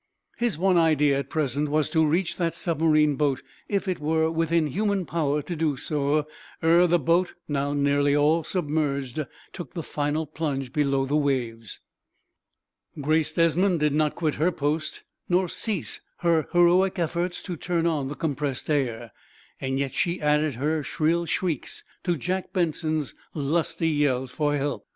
[0.39, 4.65] His one idea, at present, was to reach that submarine boat if it were within
[4.65, 6.25] human power to do so
[6.59, 11.81] ere the boat, now nearly all submerged, took the final plunge below the waves.
[12.99, 18.07] Grace Desmond did not quit her post, nor cease her heroic efforts to turn on
[18.07, 19.11] the compressed air.
[19.61, 24.87] Yet she added her shrill shrieks to Jack Benson's lusty yells for help.